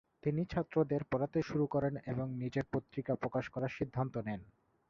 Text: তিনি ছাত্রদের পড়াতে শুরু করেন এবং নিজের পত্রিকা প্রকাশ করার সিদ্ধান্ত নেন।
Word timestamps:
তিনি 0.23 0.41
ছাত্রদের 0.45 1.01
পড়াতে 1.03 1.39
শুরু 1.41 1.65
করেন 1.67 1.93
এবং 2.05 2.27
নিজের 2.35 2.65
পত্রিকা 2.71 3.13
প্রকাশ 3.15 3.45
করার 3.49 3.71
সিদ্ধান্ত 3.77 4.15
নেন। 4.17 4.41